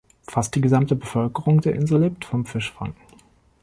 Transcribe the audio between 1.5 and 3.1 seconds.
der Insel lebt vom Fischfang.